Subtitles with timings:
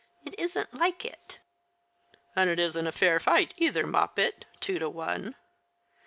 [0.25, 1.37] It isn't like it."'•
[2.35, 3.83] And it isn't a fair fight either.
[3.83, 4.45] 3Ioppet..
[4.59, 5.35] two to one."